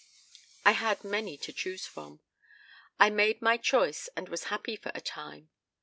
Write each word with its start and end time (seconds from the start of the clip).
I 0.65 0.71
had 0.71 1.03
many 1.03 1.37
to 1.37 1.53
choose 1.53 1.85
from. 1.85 2.21
I 2.99 3.11
made 3.11 3.39
my 3.39 3.57
choice 3.57 4.09
and 4.15 4.29
was 4.29 4.45
happy 4.45 4.75
for 4.75 4.91
a 4.95 5.01
time. 5.01 5.51